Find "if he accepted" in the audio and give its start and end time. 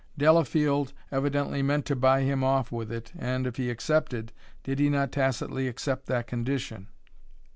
3.45-4.33